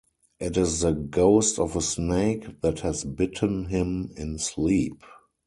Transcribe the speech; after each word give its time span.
It 0.39 0.57
is 0.57 0.79
the 0.79 0.93
ghost 0.93 1.59
of 1.59 1.75
a 1.75 1.81
snake 1.83 2.59
that 2.61 2.79
has 2.79 3.03
bitten 3.03 3.65
him 3.65 4.09
in 4.17 4.39
sleep. 4.39 5.03